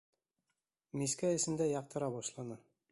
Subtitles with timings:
[1.01, 2.61] Мискә эсендә яҡтыра башланы.